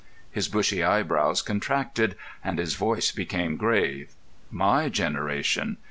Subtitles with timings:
[0.31, 4.13] His bushy eyebrows contracted and his voice became grave.
[4.49, 5.77] "My generation.